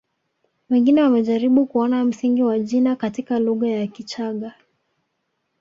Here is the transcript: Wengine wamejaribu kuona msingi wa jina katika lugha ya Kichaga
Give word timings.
Wengine 0.69 1.01
wamejaribu 1.01 1.65
kuona 1.65 2.03
msingi 2.05 2.43
wa 2.43 2.59
jina 2.59 2.95
katika 2.95 3.39
lugha 3.39 3.67
ya 3.69 3.87
Kichaga 3.87 4.53